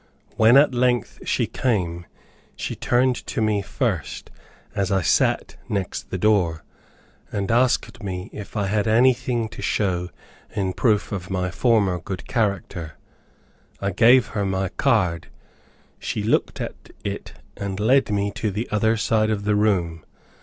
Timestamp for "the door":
6.09-6.63